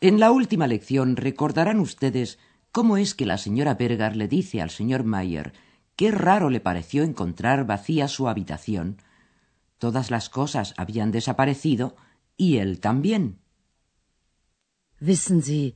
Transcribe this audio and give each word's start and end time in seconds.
En 0.00 0.20
la 0.20 0.30
última 0.30 0.66
lección 0.66 1.16
recordarán 1.16 1.80
ustedes 1.80 2.38
cómo 2.70 2.98
es 2.98 3.14
que 3.14 3.24
la 3.24 3.38
señora 3.38 3.74
Berger 3.74 4.14
le 4.16 4.28
dice 4.28 4.60
al 4.60 4.70
señor 4.70 5.04
Mayer 5.04 5.54
qué 5.96 6.10
raro 6.10 6.50
le 6.50 6.60
pareció 6.60 7.02
encontrar 7.02 7.66
vacía 7.66 8.06
su 8.06 8.28
habitación. 8.28 8.98
Todas 9.78 10.10
las 10.10 10.28
cosas 10.28 10.74
habían 10.76 11.10
desaparecido 11.12 11.96
y 12.36 12.58
él 12.58 12.80
también. 12.80 13.38
Wissen 15.00 15.42
Sie, 15.42 15.74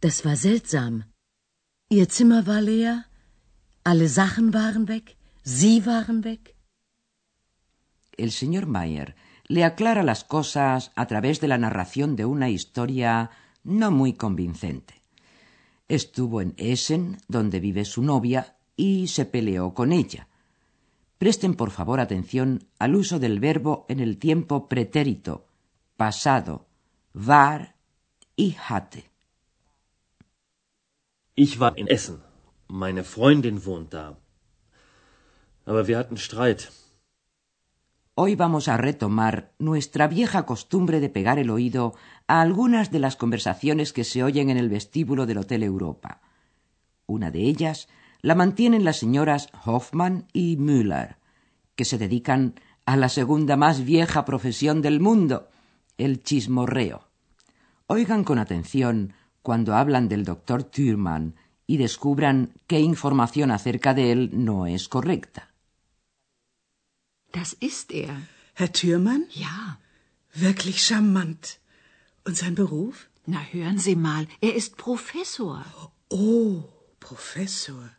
das 0.00 0.24
war 0.24 0.36
seltsam. 0.36 1.04
Ihr 1.88 2.06
Zimmer 2.06 2.44
war 2.46 2.62
leer, 2.62 3.06
alle 3.84 4.08
Sachen 4.08 4.52
waren 4.52 4.86
weg, 4.86 5.16
Sie 5.44 5.80
waren 5.84 6.22
weg. 6.22 6.54
El 8.16 8.30
señor 8.30 8.66
Mayer 8.66 9.14
le 9.46 9.64
aclara 9.64 10.02
las 10.02 10.24
cosas 10.24 10.92
a 10.94 11.06
través 11.06 11.40
de 11.40 11.48
la 11.48 11.58
narración 11.58 12.16
de 12.16 12.24
una 12.24 12.48
historia 12.48 13.30
no 13.62 13.90
muy 13.90 14.14
convincente. 14.14 15.02
Estuvo 15.88 16.40
en 16.40 16.54
Essen, 16.56 17.18
donde 17.28 17.60
vive 17.60 17.84
su 17.84 18.02
novia, 18.02 18.56
y 18.76 19.08
se 19.08 19.24
peleó 19.24 19.74
con 19.74 19.92
ella. 19.92 20.28
Presten 21.18 21.54
por 21.54 21.70
favor 21.70 22.00
atención 22.00 22.66
al 22.78 22.96
uso 22.96 23.18
del 23.18 23.38
verbo 23.38 23.86
en 23.88 24.00
el 24.00 24.18
tiempo 24.18 24.68
pretérito, 24.68 25.46
pasado, 25.96 26.66
war 27.14 27.76
y 28.36 28.56
hatte. 28.68 29.10
Ich 31.36 31.58
war 31.58 31.78
in 31.78 31.88
Essen. 31.88 32.22
Meine 32.68 33.04
Freundin 33.04 33.64
wohnt 33.64 33.92
da. 33.92 34.16
Aber 35.66 35.86
wir 35.86 35.98
hatten 35.98 36.16
Streit. 36.16 36.72
Hoy 38.16 38.36
vamos 38.36 38.68
a 38.68 38.76
retomar 38.76 39.50
nuestra 39.58 40.06
vieja 40.06 40.46
costumbre 40.46 41.00
de 41.00 41.08
pegar 41.08 41.40
el 41.40 41.50
oído 41.50 41.94
a 42.28 42.42
algunas 42.42 42.92
de 42.92 43.00
las 43.00 43.16
conversaciones 43.16 43.92
que 43.92 44.04
se 44.04 44.22
oyen 44.22 44.50
en 44.50 44.56
el 44.56 44.68
vestíbulo 44.68 45.26
del 45.26 45.38
Hotel 45.38 45.64
Europa. 45.64 46.20
Una 47.06 47.32
de 47.32 47.40
ellas 47.40 47.88
la 48.22 48.36
mantienen 48.36 48.84
las 48.84 48.98
señoras 48.98 49.48
Hoffman 49.64 50.28
y 50.32 50.56
Müller, 50.58 51.16
que 51.74 51.84
se 51.84 51.98
dedican 51.98 52.54
a 52.86 52.96
la 52.96 53.08
segunda 53.08 53.56
más 53.56 53.84
vieja 53.84 54.24
profesión 54.24 54.80
del 54.80 55.00
mundo, 55.00 55.48
el 55.98 56.22
chismorreo. 56.22 57.08
Oigan 57.88 58.22
con 58.22 58.38
atención 58.38 59.14
cuando 59.42 59.74
hablan 59.74 60.08
del 60.08 60.24
doctor 60.24 60.62
Thürmann 60.62 61.34
y 61.66 61.78
descubran 61.78 62.52
qué 62.68 62.78
información 62.78 63.50
acerca 63.50 63.92
de 63.92 64.12
él 64.12 64.30
no 64.34 64.68
es 64.68 64.88
correcta. 64.88 65.53
Das 67.34 67.52
ist 67.52 67.90
er. 67.90 68.14
Herr 68.54 68.72
Thürmann? 68.72 69.24
Ja. 69.30 69.78
Wirklich 70.34 70.84
charmant. 70.84 71.58
Und 72.24 72.36
sein 72.36 72.54
Beruf? 72.54 73.08
Na, 73.26 73.40
hören 73.50 73.78
Sie 73.78 73.96
mal, 73.96 74.28
er 74.40 74.54
ist 74.54 74.76
Professor. 74.76 75.64
Oh, 76.10 76.62
Professor. 77.00 77.90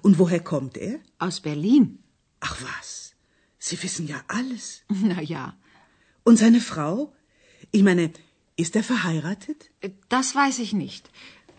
Und 0.00 0.18
woher 0.18 0.40
kommt 0.40 0.76
er? 0.78 1.00
Aus 1.18 1.40
Berlin. 1.40 1.98
Ach 2.40 2.56
was, 2.62 3.14
Sie 3.58 3.80
wissen 3.82 4.06
ja 4.06 4.22
alles. 4.28 4.84
Na 4.88 5.20
ja, 5.20 5.44
Und 6.24 6.38
seine 6.38 6.60
Frau? 6.60 7.12
Ich 7.72 7.82
meine, 7.82 8.12
ist 8.56 8.74
er 8.74 8.84
verheiratet? 8.84 9.70
das 10.08 10.34
weiß 10.34 10.60
ich 10.60 10.72
nicht. 10.72 11.10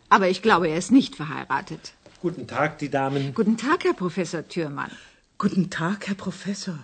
Aber 0.10 0.30
ich 0.30 0.42
glaube, 0.42 0.68
er 0.70 0.78
ist 0.78 0.92
nicht 0.92 1.16
verheiratet. 1.16 1.94
Guten 2.22 2.48
Tag, 2.48 2.80
die 2.80 2.90
Damen. 2.90 3.34
Guten 3.36 3.58
Tag, 3.58 3.84
Herr 3.84 3.94
Professor 3.94 4.48
Thürmann. 4.48 4.92
Guten 5.38 5.70
Tag, 5.70 6.08
Herr 6.08 6.16
Professor. 6.16 6.80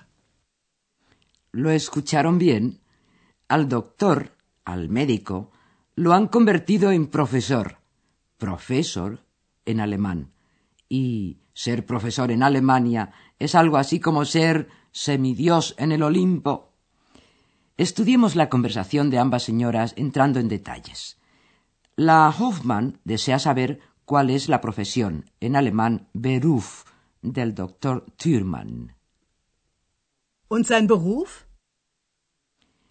¿Lo 1.55 1.71
escucharon 1.71 2.37
bien? 2.37 2.81
Al 3.47 3.69
doctor, 3.69 4.35
al 4.65 4.89
médico, 4.89 5.51
lo 5.95 6.11
han 6.11 6.27
convertido 6.27 6.91
en 6.91 7.07
profesor. 7.07 7.77
Profesor 8.37 9.23
en 9.63 9.79
alemán. 9.79 10.33
Y 10.89 11.37
ser 11.53 11.85
profesor 11.85 12.29
en 12.31 12.43
Alemania 12.43 13.13
es 13.39 13.55
algo 13.55 13.77
así 13.77 14.01
como 14.01 14.25
ser 14.25 14.67
semidios 14.91 15.75
en 15.77 15.93
el 15.93 16.03
Olimpo. 16.03 16.73
Estudiemos 17.77 18.35
la 18.35 18.49
conversación 18.49 19.09
de 19.09 19.19
ambas 19.19 19.43
señoras 19.43 19.93
entrando 19.95 20.41
en 20.41 20.49
detalles. 20.49 21.19
La 21.95 22.35
Hoffmann 22.37 22.99
desea 23.05 23.39
saber 23.39 23.79
cuál 24.03 24.29
es 24.29 24.49
la 24.49 24.59
profesión, 24.59 25.31
en 25.39 25.55
alemán 25.55 26.09
Beruf, 26.11 26.83
del 27.21 27.55
doctor 27.55 28.05
Thürmann. 28.17 28.95
Und 30.47 30.67
sein 30.67 30.87
Beruf? 30.87 31.45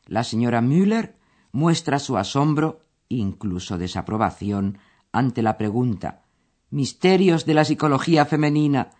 La 0.06 0.24
señora 0.24 0.60
Müller 0.60 1.16
muestra 1.52 1.98
su 1.98 2.16
asombro, 2.16 2.80
incluso 3.08 3.78
desaprobación, 3.78 4.78
ante 5.12 5.42
la 5.42 5.56
pregunta 5.56 6.24
Misterios 6.70 7.46
de 7.46 7.54
la 7.54 7.64
psicología 7.64 8.26
femenina. 8.26 8.90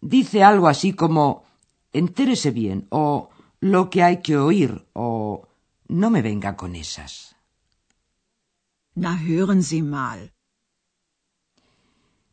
Dice 0.00 0.44
algo 0.44 0.68
así 0.68 0.92
como 0.92 1.44
Entérese 1.92 2.52
bien, 2.52 2.86
o 2.90 3.30
lo 3.58 3.90
que 3.90 4.04
hay 4.04 4.22
que 4.22 4.36
oír, 4.36 4.86
o 4.92 5.48
no 5.88 6.10
me 6.10 6.22
venga 6.22 6.56
con 6.56 6.76
esas. 6.76 7.34
Na, 8.94 9.18
hören 9.18 9.62
Sie 9.62 9.82
mal. 9.82 10.32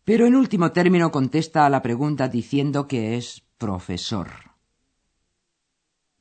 Pero 0.04 0.28
en 0.28 0.36
último 0.36 0.72
término 0.72 1.12
contesta 1.12 1.66
a 1.66 1.70
la 1.70 1.82
pregunta 1.82 2.28
diciendo 2.28 2.88
que 2.88 3.18
es 3.18 3.42
profesor. 3.58 4.53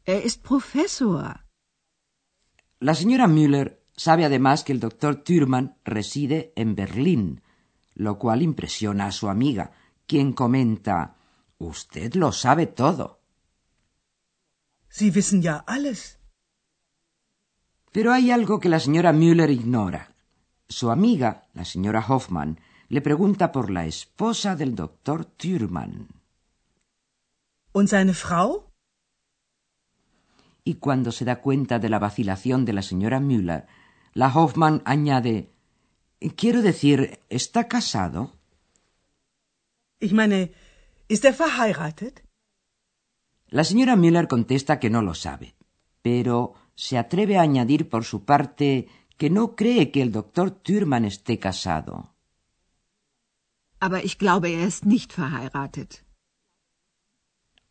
Er 0.04 0.24
ist 0.24 0.42
Professor. 0.42 1.44
La 2.80 2.94
señora 2.94 3.28
Müller 3.28 3.84
sabe 3.96 4.24
además 4.24 4.64
que 4.64 4.72
el 4.72 4.80
doctor 4.80 5.22
Thürmann 5.22 5.76
reside 5.84 6.52
en 6.56 6.74
Berlín, 6.74 7.42
lo 7.94 8.18
cual 8.18 8.42
impresiona 8.42 9.06
a 9.06 9.12
su 9.12 9.28
amiga, 9.28 9.72
quien 10.06 10.32
comenta 10.32 11.16
Usted 11.58 12.14
lo 12.14 12.32
sabe 12.32 12.66
todo. 12.66 13.20
Sie 14.88 15.12
wissen 15.12 15.41
ja 15.41 15.62
alles. 15.66 16.18
Pero 17.92 18.12
hay 18.12 18.32
algo 18.32 18.58
que 18.58 18.68
la 18.68 18.80
señora 18.80 19.12
Müller 19.12 19.50
ignora. 19.50 20.16
Su 20.68 20.91
amiga, 20.91 21.46
la 21.54 21.64
señora 21.64 22.04
Hoffman, 22.08 22.58
le 22.88 23.00
pregunta 23.00 23.52
por 23.52 23.70
la 23.70 23.86
esposa 23.86 24.56
del 24.56 24.74
doctor 24.74 25.24
Thürmann. 25.24 26.08
Und 27.72 27.88
seine 27.88 28.14
Frau? 28.14 28.72
Y 30.64 30.74
cuando 30.74 31.10
se 31.12 31.24
da 31.24 31.40
cuenta 31.40 31.78
de 31.78 31.88
la 31.88 31.98
vacilación 31.98 32.64
de 32.64 32.72
la 32.72 32.82
señora 32.82 33.20
Müller, 33.20 33.66
la 34.14 34.28
Hoffman 34.34 34.82
añade 34.84 35.52
Quiero 36.36 36.62
decir, 36.62 37.18
¿está 37.28 37.66
casado? 37.66 38.32
Ich 39.98 40.12
meine, 40.12 40.52
ist 41.08 41.24
er 41.24 41.34
verheiratet? 41.34 42.22
La 43.48 43.64
señora 43.64 43.97
Müller 43.97 44.28
contesta 44.28 44.78
que 44.78 44.91
no 44.91 45.03
lo 45.03 45.14
sabe, 45.14 45.54
pero 46.00 46.54
se 46.74 46.97
atreve 46.97 47.38
a 47.38 47.42
añadir 47.42 47.88
por 47.88 48.04
su 48.04 48.24
parte 48.24 48.88
que 49.18 49.30
no 49.30 49.54
cree 49.56 49.91
que 49.91 50.03
el 50.03 50.12
doctor 50.12 50.50
Thürmann 50.50 51.04
esté 51.04 51.38
casado. 51.38 52.15
Aber 53.78 54.04
ich 54.04 54.16
glaube, 54.18 54.48
er 54.53 54.66
ist 54.66 54.86
nicht 54.86 55.12
verheiratet. 55.12 56.04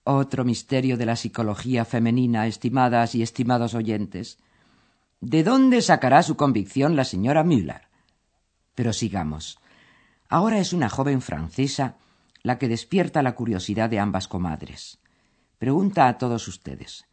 Otro 0.03 0.43
misterio 0.43 0.97
de 0.97 1.05
la 1.05 1.15
psicología 1.15 1.85
femenina, 1.85 2.47
estimadas 2.47 3.13
y 3.13 3.21
estimados 3.21 3.75
oyentes. 3.75 4.39
¿De 5.19 5.43
dónde 5.43 5.81
sacará 5.81 6.23
su 6.23 6.35
convicción 6.35 6.95
la 6.95 7.05
señora 7.05 7.43
Müller? 7.43 7.87
Pero 8.73 8.93
sigamos. 8.93 9.59
Ahora 10.27 10.57
es 10.57 10.73
una 10.73 10.89
joven 10.89 11.21
francesa 11.21 11.97
la 12.41 12.57
que 12.57 12.67
despierta 12.67 13.21
la 13.21 13.35
curiosidad 13.35 13.89
de 13.89 13.99
ambas 13.99 14.27
comadres. 14.27 14.99
Pregunta 15.59 16.07
a 16.07 16.17
todos 16.17 16.47
ustedes. 16.47 17.05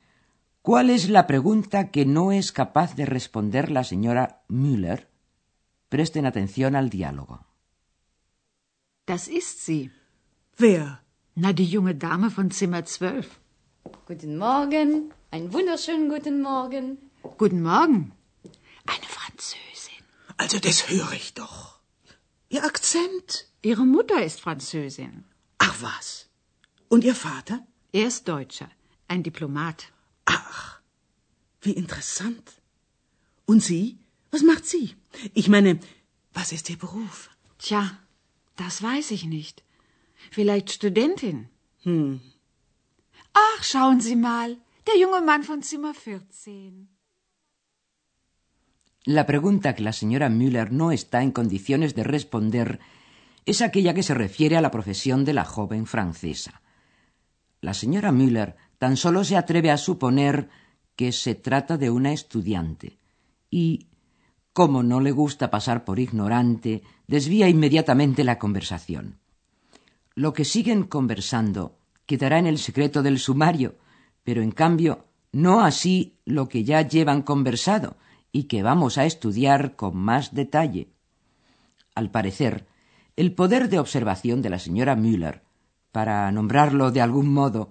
¿Cuál 0.63 0.89
es 0.89 1.11
la 1.11 1.27
pregunta 1.27 1.91
que 1.91 2.07
no 2.07 2.33
es 2.33 2.53
capaz 2.53 2.95
de 2.95 3.05
responder 3.05 3.71
la 3.71 3.85
señora 3.85 4.43
Müller? 4.49 5.11
Presten 5.89 6.25
atención 6.27 6.77
al 6.77 6.89
diálogo. 6.89 7.47
Das 9.07 9.29
ist 9.29 9.61
sie. 9.61 9.91
Wer? 10.59 11.08
Na, 11.41 11.53
die 11.53 11.67
junge 11.67 11.95
Dame 11.95 12.33
von 12.33 12.51
Zimmer 12.51 12.85
12. 12.85 13.39
Guten 14.07 14.39
Morgen, 14.39 15.13
einen 15.31 15.53
wunderschönen 15.53 16.09
guten 16.09 16.43
Morgen. 16.43 16.99
Guten 17.43 17.63
Morgen. 17.63 18.11
Eine 18.87 19.09
Französin. 19.19 20.03
Also 20.37 20.59
das 20.59 20.89
höre 20.91 21.13
ich 21.13 21.35
doch. 21.35 21.79
Ihr 22.49 22.65
Akzent. 22.65 23.47
Ihre 23.63 23.87
Mutter 23.87 24.21
ist 24.25 24.41
Französin. 24.41 25.23
Ach 25.59 25.77
was. 25.81 26.27
Und 26.89 27.05
Ihr 27.05 27.15
Vater? 27.15 27.65
Er 27.93 28.09
ist 28.09 28.27
Deutscher, 28.27 28.69
ein 29.07 29.23
Diplomat. 29.23 29.93
Ach, 30.25 30.81
wie 31.61 31.75
interessant. 31.83 32.47
Und 33.47 33.63
Sie? 33.63 34.01
Was 34.33 34.43
macht 34.43 34.67
sie? 34.67 34.97
Ich 35.35 35.49
meine, 35.49 35.79
was 36.33 36.51
ist 36.51 36.69
Ihr 36.69 36.79
Beruf? 36.79 37.31
Tja, 37.59 37.97
das 38.57 38.83
weiß 38.83 39.13
ich 39.13 39.25
nicht. 39.25 39.63
Vielleicht 40.31 40.71
Studentin. 40.71 41.49
Hm. 41.85 42.21
Ach, 43.33 43.63
schauen 43.63 44.01
Sie 44.01 44.17
mal, 44.17 44.57
der 44.87 44.97
junge 45.03 45.21
Mann 45.21 45.43
von 45.43 45.63
Zimmer 45.63 45.95
14. 45.95 46.89
La 49.05 49.25
pregunta 49.25 49.75
que 49.75 49.83
la 49.83 49.93
señora 49.93 50.29
Müller 50.29 50.71
no 50.71 50.93
está 50.93 51.23
en 51.23 51.31
condiciones 51.31 51.95
de 51.95 52.05
responder 52.05 52.79
es 53.47 53.63
aquella 53.63 53.95
que 53.95 54.03
se 54.03 54.15
refiere 54.15 54.57
a 54.57 54.61
la 54.61 54.71
profesión 54.71 55.25
de 55.25 55.33
la 55.33 55.45
joven 55.45 55.87
francesa. 55.87 56.61
La 57.61 57.73
señora 57.73 58.13
Müller 58.13 58.57
tan 58.79 58.97
solo 58.97 59.25
se 59.25 59.37
atreve 59.37 59.71
a 59.71 59.79
suponer 59.79 60.51
que 60.95 61.13
se 61.13 61.35
trata 61.35 61.79
de 61.79 61.91
una 61.91 62.13
estudiante 62.13 62.99
y, 63.51 63.87
como 64.53 64.83
no 64.83 65.01
le 65.01 65.13
gusta 65.13 65.51
pasar 65.51 65.85
por 65.85 65.99
ignorante, 65.99 66.83
desvía 67.07 67.49
inmediatamente 67.49 68.25
la 68.25 68.39
conversación. 68.39 69.19
Lo 70.19 70.33
que 70.33 70.45
siguen 70.45 70.83
conversando 70.83 71.79
quedará 72.05 72.41
en 72.41 72.49
el 72.49 72.59
secreto 72.59 73.05
del 73.05 73.21
sumario, 73.21 73.79
pero 74.25 74.43
en 74.43 74.51
cambio 74.51 75.05
no 75.31 75.61
así 75.61 76.19
lo 76.25 76.49
que 76.49 76.65
ya 76.65 76.83
llevan 76.83 77.23
conversado, 77.23 77.99
y 78.33 78.49
que 78.49 78.65
vamos 78.65 78.99
a 78.99 79.05
estudiar 79.05 79.77
con 79.77 79.97
más 79.97 80.35
detalle. 80.35 80.89
Al 81.95 82.11
parecer, 82.11 82.67
el 83.15 83.33
poder 83.33 83.69
de 83.69 83.79
observación 83.79 84.43
de 84.43 84.51
la 84.51 84.59
señora 84.59 84.97
Müller, 84.97 85.45
para 85.93 86.33
nombrarlo 86.33 86.91
de 86.91 87.01
algún 87.01 87.33
modo, 87.33 87.71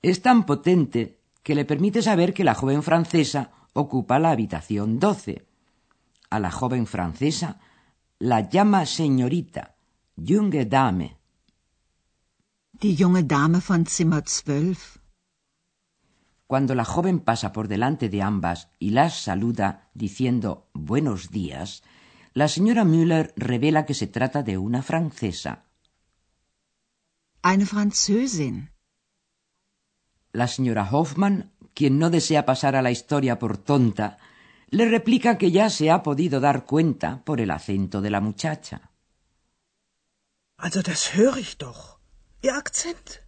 es 0.00 0.22
tan 0.22 0.46
potente 0.46 1.18
que 1.42 1.54
le 1.54 1.66
permite 1.66 2.00
saber 2.00 2.32
que 2.32 2.42
la 2.42 2.54
joven 2.54 2.82
francesa 2.82 3.50
ocupa 3.74 4.18
la 4.18 4.30
habitación 4.30 4.98
doce. 4.98 5.44
A 6.30 6.40
la 6.40 6.50
joven 6.50 6.86
francesa 6.86 7.60
la 8.18 8.48
llama 8.48 8.86
señorita, 8.86 9.76
junge 10.16 10.64
Dame. 10.64 11.21
Die 12.82 12.96
junge 12.96 13.22
Dame 13.22 13.60
von 13.60 13.86
Zimmer 13.86 14.24
zwölf. 14.24 14.98
Cuando 16.48 16.74
la 16.74 16.84
joven 16.84 17.20
pasa 17.20 17.52
por 17.52 17.68
delante 17.68 18.08
de 18.08 18.22
ambas 18.22 18.70
y 18.80 18.90
las 18.90 19.22
saluda 19.22 19.88
diciendo 19.94 20.68
buenos 20.74 21.30
días, 21.30 21.84
la 22.34 22.48
señora 22.48 22.84
Müller 22.84 23.32
revela 23.36 23.86
que 23.86 23.94
se 23.94 24.08
trata 24.08 24.42
de 24.42 24.58
una 24.58 24.82
francesa. 24.82 25.64
Eine 27.44 27.66
Französin. 27.66 28.72
La 30.32 30.48
señora 30.48 30.88
Hoffmann, 30.90 31.52
quien 31.74 32.00
no 32.00 32.10
desea 32.10 32.44
pasar 32.44 32.74
a 32.74 32.82
la 32.82 32.90
historia 32.90 33.38
por 33.38 33.58
tonta, 33.58 34.18
le 34.70 34.88
replica 34.88 35.38
que 35.38 35.52
ya 35.52 35.70
se 35.70 35.92
ha 35.92 36.02
podido 36.02 36.40
dar 36.40 36.64
cuenta 36.64 37.22
por 37.24 37.40
el 37.40 37.52
acento 37.52 38.00
de 38.00 38.10
la 38.10 38.20
muchacha. 38.20 38.90
Also 40.56 40.82
das 40.82 41.14
höre 41.14 41.38
ich 41.38 41.58
doch. 41.58 41.91
Ihr 42.42 42.54
Akzent. 42.54 43.22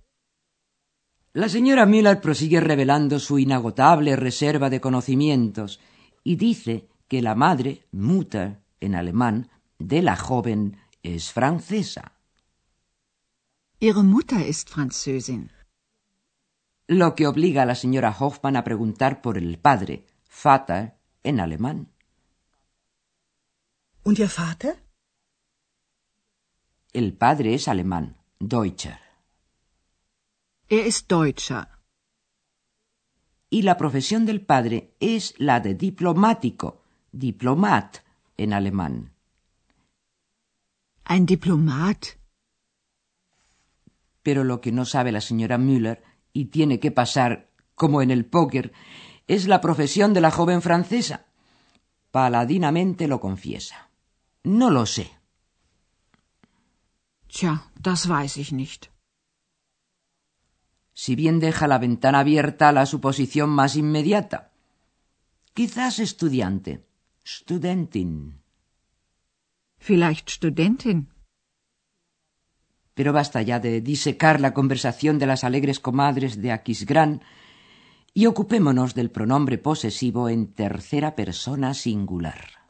La 1.35 1.49
señora 1.49 1.87
Müller 1.87 2.21
prosigue 2.21 2.61
revelando 2.61 3.21
su 3.21 3.39
inagotable 3.39 4.17
reserva 4.17 4.71
de 4.71 4.81
conocimientos 4.81 5.79
y 6.25 6.35
dice 6.35 6.89
que 7.07 7.23
la 7.23 7.37
madre, 7.37 7.87
Mutter, 7.93 8.61
en 8.81 8.97
alemán, 8.97 9.51
de 9.79 10.03
la 10.03 10.17
joven 10.17 10.79
es 11.05 11.31
francesa. 11.31 12.13
Ihre 13.79 14.03
Mutter 14.03 14.41
ist 14.41 14.69
Französin. 14.69 15.53
Lo 16.89 17.15
que 17.15 17.29
obliga 17.29 17.63
a 17.63 17.67
la 17.67 17.77
señora 17.77 18.11
Hoffmann 18.19 18.57
a 18.57 18.65
preguntar 18.65 19.23
por 19.23 19.39
el 19.39 19.59
padre, 19.59 20.07
Vater, 20.43 20.99
en 21.23 21.39
alemán. 21.39 21.93
Und 24.03 24.19
Ihr 24.19 24.29
Vater? 24.29 24.83
El 26.93 27.17
padre 27.17 27.55
es 27.55 27.69
alemán, 27.69 28.17
Deutscher. 28.41 29.04
Er 30.69 30.87
ist 30.87 31.11
Deutscher. 31.11 31.69
Y 33.51 33.63
la 33.63 33.77
profesión 33.77 34.25
del 34.27 34.41
padre 34.41 34.95
es 34.99 35.35
la 35.39 35.61
de 35.61 35.75
diplomático, 35.75 36.83
diplomat 37.13 37.99
en 38.37 38.53
alemán. 38.53 39.13
Ein 41.05 41.27
Diplomat. 41.27 42.19
Pero 44.23 44.43
lo 44.43 44.61
que 44.63 44.73
no 44.73 44.87
sabe 44.87 45.13
la 45.13 45.21
señora 45.21 45.59
Müller 45.59 46.03
y 46.33 46.47
tiene 46.47 46.81
que 46.81 46.91
pasar, 46.91 47.51
como 47.75 48.01
en 48.01 48.11
el 48.11 48.25
póker, 48.25 48.73
es 49.27 49.47
la 49.47 49.61
profesión 49.61 50.15
de 50.15 50.23
la 50.23 50.31
joven 50.31 50.63
francesa. 50.63 51.27
Paladinamente 52.11 53.07
lo 53.07 53.21
confiesa. 53.21 53.91
No 54.45 54.71
lo 54.71 54.87
sé. 54.87 55.11
Tja, 57.29 57.71
das 57.79 58.09
weiß 58.09 58.39
ich 58.39 58.53
nicht. 58.53 58.94
Si 60.95 61.17
bien 61.17 61.41
deja 61.41 61.69
la 61.69 61.79
ventana 61.79 62.21
abierta 62.21 62.69
a 62.69 62.73
la 62.73 62.87
suposición 62.87 63.51
más 63.51 63.77
inmediata. 63.77 64.53
Quizás 65.53 65.99
estudiante, 65.99 66.85
studentin. 67.27 68.41
Vielleicht 69.79 70.31
Studentin. 70.31 71.09
Pero 72.95 73.13
basta 73.13 73.43
ya 73.43 73.61
de 73.61 73.83
disecar 73.83 74.41
la 74.41 74.55
conversación 74.55 75.19
de 75.19 75.27
las 75.27 75.45
alegres 75.45 75.79
comadres 75.79 76.41
de 76.41 76.53
Aquisgrán 76.53 77.21
y 78.15 78.25
ocupémonos 78.25 78.95
del 78.95 79.11
pronombre 79.11 79.59
posesivo 79.59 80.31
en 80.31 80.55
tercera 80.55 81.15
persona 81.15 81.75
singular. 81.75 82.64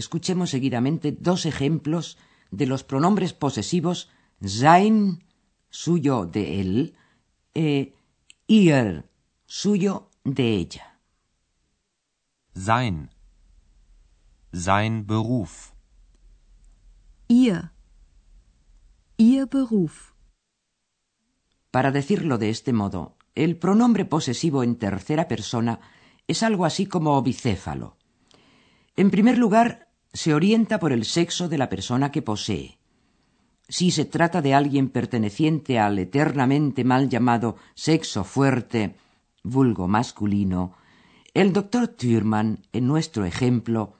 Escuchemos 0.00 0.50
seguidamente 0.50 1.12
dos 1.12 1.46
ejemplos 1.46 2.18
de 2.50 2.66
los 2.66 2.82
pronombres 2.82 3.32
posesivos 3.32 4.10
sein, 4.42 5.24
suyo 5.68 6.26
de 6.26 6.60
él, 6.60 6.96
e 7.54 7.94
ihr, 8.46 9.08
suyo 9.46 10.10
de 10.24 10.54
ella. 10.56 10.98
Sein. 12.54 13.10
Sein 14.52 15.06
Beruf. 15.06 15.72
Ihr. 17.28 17.72
Ihr 19.16 19.46
Beruf. 19.46 20.12
Para 21.70 21.92
decirlo 21.92 22.38
de 22.38 22.50
este 22.50 22.72
modo, 22.72 23.16
el 23.36 23.56
pronombre 23.56 24.04
posesivo 24.04 24.64
en 24.64 24.76
tercera 24.76 25.28
persona 25.28 25.78
es 26.26 26.42
algo 26.42 26.64
así 26.64 26.86
como 26.86 27.22
bicéfalo. 27.22 27.96
En 28.96 29.10
primer 29.10 29.38
lugar, 29.38 29.89
se 30.12 30.34
orienta 30.34 30.78
por 30.78 30.92
el 30.92 31.04
sexo 31.04 31.48
de 31.48 31.58
la 31.58 31.68
persona 31.68 32.10
que 32.10 32.22
posee. 32.22 32.78
Si 33.68 33.92
se 33.92 34.04
trata 34.04 34.42
de 34.42 34.54
alguien 34.54 34.88
perteneciente 34.88 35.78
al 35.78 35.98
eternamente 35.98 36.82
mal 36.84 37.08
llamado 37.08 37.56
sexo 37.74 38.24
fuerte, 38.24 38.96
vulgo 39.44 39.86
masculino, 39.86 40.74
el 41.32 41.52
doctor 41.52 41.86
Thürmann, 41.86 42.66
en 42.72 42.88
nuestro 42.88 43.24
ejemplo, 43.24 43.94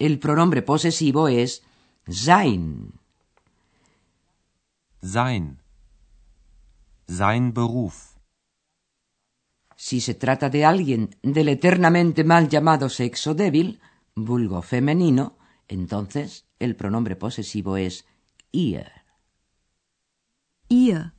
el 0.00 0.18
pronombre 0.18 0.62
posesivo 0.62 1.28
es 1.28 1.62
sein. 2.08 2.94
Sein. 5.00 5.60
Sein 7.06 7.52
Beruf. 7.54 8.16
Si 9.76 10.00
se 10.00 10.14
trata 10.14 10.48
de 10.48 10.64
alguien 10.64 11.16
del 11.22 11.48
eternamente 11.48 12.24
mal 12.24 12.48
llamado 12.48 12.88
sexo 12.88 13.34
débil, 13.34 13.80
vulgo 14.16 14.62
femenino, 14.62 15.36
entonces 15.74 16.46
el 16.58 16.76
pronombre 16.76 17.16
posesivo 17.16 17.76
es 17.76 18.06
ihr. 18.52 18.90
Ihr. 20.68 21.12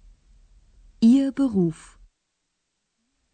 Ihr 1.00 1.34
Beruf. 1.34 1.98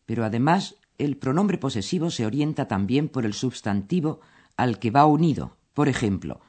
Pero 0.06 0.26
además 0.26 0.76
el 0.98 1.18
pronombre 1.18 1.58
posesivo 1.58 2.10
se 2.10 2.26
orienta 2.26 2.68
también 2.68 3.08
por 3.08 3.26
el 3.26 3.34
sustantivo 3.34 4.20
al 4.58 4.80
que 4.80 4.92
va 4.92 5.06
unido. 5.06 5.58
Por 5.74 5.88
ejemplo, 5.88 6.42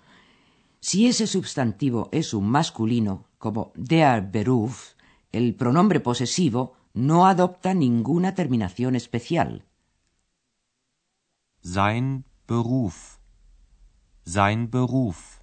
si 0.81 1.07
ese 1.07 1.26
sustantivo 1.26 2.09
es 2.12 2.35
un 2.35 2.49
masculino, 2.49 3.29
como 3.38 3.73
der 3.76 4.23
Beruf, 4.23 4.95
el 5.31 5.55
pronombre 5.55 6.00
posesivo 6.00 6.75
no 6.93 7.26
adopta 7.26 7.73
ninguna 7.73 8.35
terminación 8.35 8.97
especial. 8.97 9.64
Sein 11.62 12.25
Beruf. 12.49 13.22
Sein 14.25 14.71
Beruf. 14.71 15.43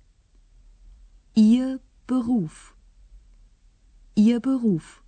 Ihr 1.36 1.82
Beruf. 2.08 2.76
Ihr 4.16 4.40
Beruf. 4.40 5.04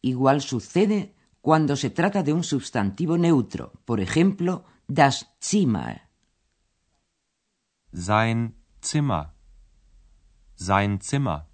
Igual 0.00 0.40
sucede 0.40 1.14
cuando 1.40 1.76
se 1.76 1.90
trata 1.90 2.22
de 2.22 2.32
un 2.32 2.42
sustantivo 2.42 3.16
neutro, 3.16 3.72
por 3.84 4.00
ejemplo, 4.00 4.64
das 4.88 5.26
Zimmer. 5.40 6.08
Sein 7.92 8.54
Zimmer. 8.80 9.34
Sein 10.56 11.00
Zimmer. 11.00 11.46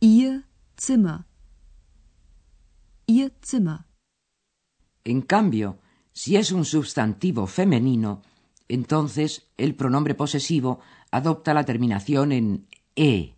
Ihr 0.00 0.44
Zimmer. 0.76 1.26
Ihr 3.06 3.32
Zimmer. 3.40 3.86
En 5.04 5.22
cambio, 5.22 5.78
si 6.12 6.36
es 6.36 6.52
un 6.52 6.64
sustantivo 6.64 7.46
femenino, 7.46 8.22
entonces 8.74 9.46
el 9.56 9.74
pronombre 9.74 10.14
posesivo 10.14 10.80
adopta 11.10 11.52
la 11.54 11.64
terminación 11.64 12.32
en 12.32 12.66
e. 12.96 13.34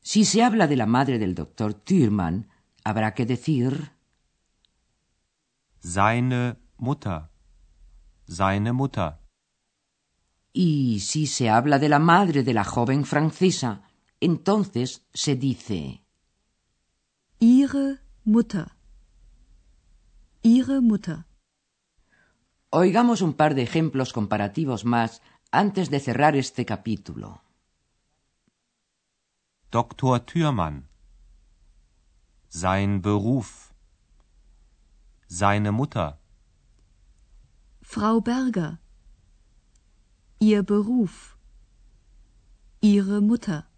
Si 0.00 0.24
se 0.24 0.42
habla 0.42 0.66
de 0.66 0.76
la 0.76 0.86
madre 0.86 1.18
del 1.18 1.34
doctor 1.34 1.74
Thürmann, 1.74 2.48
habrá 2.84 3.14
que 3.14 3.26
decir 3.26 3.92
Seine 5.80 6.56
Mutter. 6.78 7.22
Seine 8.26 8.72
Mutter. 8.72 9.14
y 10.56 11.00
si 11.00 11.26
se 11.26 11.50
habla 11.50 11.80
de 11.80 11.88
la 11.88 11.98
madre 11.98 12.44
de 12.44 12.54
la 12.54 12.62
joven 12.62 13.04
francesa, 13.04 13.82
entonces 14.20 15.04
se 15.12 15.34
dice 15.34 16.04
Ihre 17.40 17.98
Mutter. 18.24 18.68
Ihre 20.42 20.80
Mutter. 20.80 21.26
Oigamos 22.76 23.20
un 23.20 23.34
par 23.34 23.54
de 23.54 23.62
ejemplos 23.62 24.12
comparativos 24.12 24.84
más 24.84 25.22
antes 25.52 25.90
de 25.90 26.00
cerrar 26.00 26.34
este 26.34 26.64
capítulo. 26.64 27.40
Dr. 29.70 30.18
Thürmann. 30.18 30.88
Sein 32.48 33.00
Beruf. 33.00 33.72
Seine 35.28 35.70
Mutter. 35.70 36.18
Frau 37.80 38.20
Berger. 38.20 38.80
Ihr 40.40 40.64
Beruf. 40.64 41.38
Ihre 42.80 43.20
Mutter. 43.20 43.68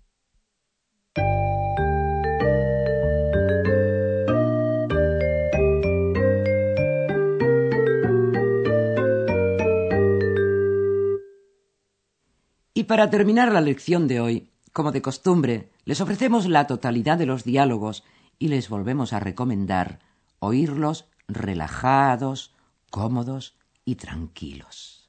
Y 12.77 12.85
para 12.85 13.09
terminar 13.09 13.53
la 13.53 13.63
lección 13.63 14.07
de 14.07 14.21
hoy, 14.21 14.51
como 14.75 14.93
de 14.93 15.01
costumbre, 15.01 15.71
les 15.87 16.03
ofrecemos 16.03 16.47
la 16.47 16.67
totalidad 16.67 17.17
de 17.17 17.25
los 17.25 17.43
diálogos 17.43 18.05
y 18.39 18.49
les 18.49 18.69
volvemos 18.69 19.15
a 19.15 19.19
recomendar 19.19 20.01
oírlos 20.41 21.07
relajados, 21.27 22.55
cómodos 22.91 23.57
y 23.87 23.95
tranquilos. 23.95 25.09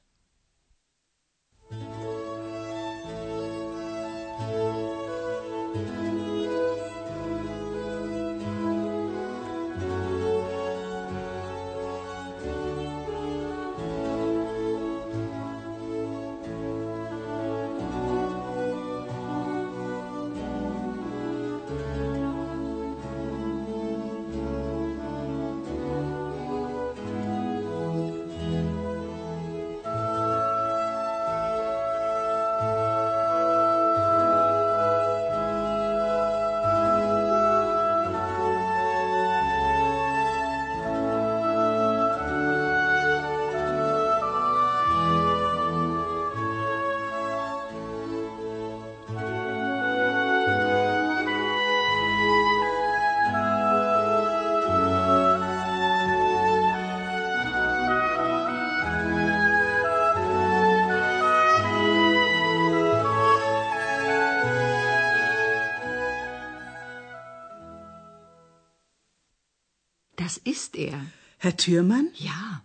Das 70.28 70.36
ist 70.36 70.76
er. 70.76 71.06
Herr 71.38 71.56
Thürmann? 71.56 72.10
Ja. 72.14 72.62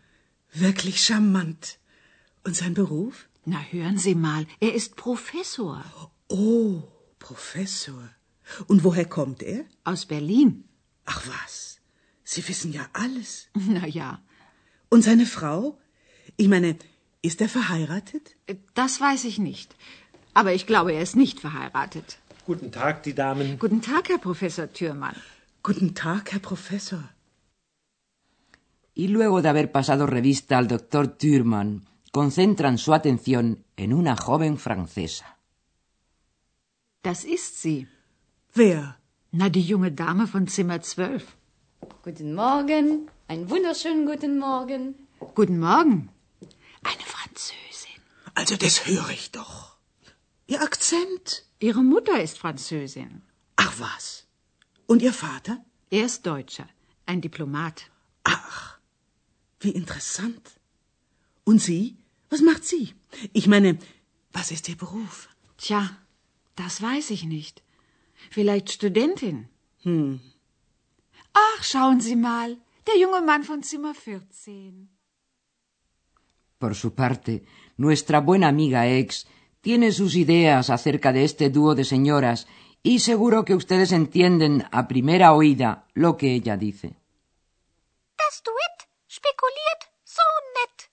Wirklich 0.51 1.01
charmant. 1.01 1.79
Und 2.43 2.58
sein 2.58 2.74
Beruf? 2.74 3.29
Na, 3.46 3.62
hören 3.72 3.98
Sie 3.98 4.15
mal, 4.15 4.46
er 4.60 4.74
ist 4.74 4.98
Professor. 4.98 5.82
Oh, 6.27 6.84
Professor. 7.20 8.10
Und 8.67 8.84
woher 8.84 9.05
kommt 9.05 9.41
er? 9.43 9.63
Aus 9.86 10.05
Berlin. 10.05 10.65
Ach 11.05 11.22
was, 11.25 11.79
Sie 12.25 12.46
wissen 12.50 12.74
ja 12.74 12.86
alles. 12.91 13.48
Na 13.53 13.88
ja, 13.88 14.22
Und 14.89 15.05
seine 15.05 15.25
Frau? 15.25 15.79
Ich 16.36 16.50
meine, 16.50 16.77
ist 17.22 17.39
er 17.39 17.48
verheiratet? 17.48 18.36
das 18.74 19.00
weiß 19.00 19.24
ich 19.24 19.39
nicht. 19.39 19.74
Aber 20.34 20.53
ich 20.53 20.67
glaube, 20.67 20.91
er 20.91 21.01
ist 21.01 21.15
nicht 21.15 21.39
verheiratet. 21.39 22.17
Guten 22.46 22.74
Tag, 22.74 23.03
die 23.03 23.13
Damen. 23.13 23.58
Guten 23.58 23.82
Tag, 23.82 24.10
Herr 24.10 24.17
Professor 24.17 24.67
Thürmann. 24.74 25.15
Guten 25.63 25.96
Tag, 25.96 26.34
Herr 26.34 26.39
Professor. 26.39 27.05
Y 28.96 29.08
luego 29.08 29.42
de 29.42 29.50
haber 29.50 29.72
pasado 29.72 30.06
revista 30.06 30.58
al 30.58 30.68
doctor 30.68 31.08
Thürmann, 31.08 31.88
concentran 32.12 32.78
su 32.78 32.94
atención 32.94 33.66
en 33.76 33.94
una 33.94 34.16
joven 34.16 34.58
francesa. 34.58 35.38
Das 37.02 37.26
ist 37.26 37.62
sie. 37.62 37.88
Wer? 38.54 39.00
Na, 39.32 39.50
die 39.50 39.64
junge 39.64 39.92
Dame 39.92 40.28
von 40.28 40.48
Zimmer 40.48 40.80
12. 40.80 41.26
Guten 42.04 42.34
Morgen, 42.34 43.10
einen 43.28 43.50
wunderschönen 43.50 44.06
guten 44.06 44.38
Morgen. 44.38 44.96
Guten 45.34 45.60
Morgen. 45.60 46.10
Eine 46.84 47.06
Französin. 47.16 48.00
Also 48.36 48.56
das 48.58 48.86
höre 48.86 49.10
ich 49.10 49.32
doch. 49.32 49.76
Ihr 50.46 50.62
Akzent? 50.62 51.46
Ihre 51.60 51.84
Mutter 51.84 52.22
ist 52.22 52.38
Französin. 52.38 53.24
Ach 53.56 53.74
was. 53.80 54.28
Und 54.86 55.02
Ihr 55.02 55.14
Vater? 55.14 55.66
Er 55.90 56.06
ist 56.06 56.26
Deutscher, 56.26 56.68
ein 57.06 57.22
Diplomat. 57.22 57.90
Ach, 58.24 58.78
wie 59.63 59.75
interessant. 59.82 60.43
Und 61.43 61.60
Sie? 61.62 61.98
Was 62.29 62.41
macht 62.41 62.63
sie? 62.65 62.86
Ich 63.39 63.48
meine, 63.48 63.77
was 64.32 64.51
ist 64.51 64.67
Ihr 64.70 64.77
Beruf? 64.77 65.29
Tja, 65.58 65.82
das 66.55 66.82
weiß 66.82 67.12
ich 67.12 67.24
nicht. 67.25 67.62
Vielleicht 68.36 68.72
Studentin. 68.72 69.38
Hm. 69.84 70.20
Ach, 71.34 71.63
schauen 71.63 72.00
Sie 72.01 72.15
mal, 72.15 72.58
der 72.88 72.98
junge 72.98 73.22
Mann 73.22 73.43
von 73.43 73.62
Zimmer 73.63 73.93
14. 73.93 74.89
Por 76.60 76.75
su 76.75 76.93
parte, 76.96 77.43
nuestra 77.77 78.20
buena 78.22 78.48
amiga 78.48 78.88
Ex 78.88 79.27
tiene 79.62 79.91
sus 79.91 80.15
ideas 80.15 80.70
acerca 80.70 81.12
de 81.13 81.24
este 81.25 81.50
dúo 81.50 81.75
de 81.75 81.86
señoras 81.86 82.48
y 82.82 83.00
seguro 83.00 83.46
que 83.46 83.55
ustedes 83.55 83.91
entienden 83.91 84.65
a 84.72 84.88
primera 84.88 85.34
oída 85.34 85.86
lo 85.93 86.17
que 86.17 86.34
ella 86.34 86.58
dice. 86.58 86.96
Das 88.17 88.41
Duett 89.24 89.36
spekuliert 89.36 89.84
so 90.03 90.22
nett. 90.56 90.92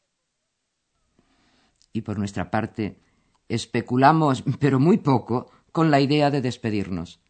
Y 1.92 2.02
por 2.02 2.18
nuestra 2.18 2.50
parte, 2.50 3.00
especulamos, 3.48 4.44
pero 4.60 4.78
muy 4.78 4.98
poco, 4.98 5.50
con 5.72 5.90
la 5.90 6.00
idea 6.00 6.30
de 6.30 6.40
despedirnos. 6.40 7.20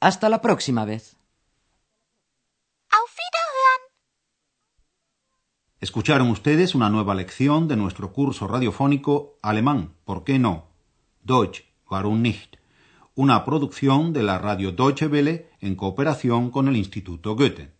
Hasta 0.00 0.28
la 0.28 0.40
próxima 0.40 0.84
vez. 0.84 1.16
Auf 2.90 3.16
Wiederhören. 3.18 3.92
Escucharon 5.80 6.30
ustedes 6.30 6.74
una 6.74 6.88
nueva 6.88 7.14
lección 7.14 7.68
de 7.68 7.76
nuestro 7.76 8.12
curso 8.12 8.46
radiofónico 8.46 9.38
Alemán, 9.42 9.96
¿por 10.04 10.24
qué 10.24 10.38
no? 10.38 10.68
Deutsch, 11.22 11.64
warum 11.90 12.22
nicht? 12.22 12.56
Una 13.14 13.44
producción 13.44 14.12
de 14.12 14.22
la 14.22 14.38
radio 14.38 14.72
Deutsche 14.72 15.08
Welle 15.08 15.50
en 15.60 15.74
cooperación 15.74 16.50
con 16.50 16.68
el 16.68 16.76
Instituto 16.76 17.34
Goethe. 17.34 17.77